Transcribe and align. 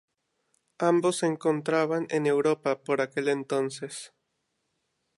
Ambos 0.79 1.17
se 1.17 1.27
encontraban 1.27 2.07
en 2.09 2.25
Europa 2.25 2.81
por 2.81 3.01
aquel 3.01 3.27
entonces. 3.27 4.11